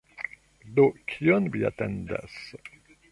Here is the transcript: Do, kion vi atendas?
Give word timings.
Do, 0.79 0.85
kion 1.11 1.49
vi 1.57 1.63
atendas? 1.71 2.39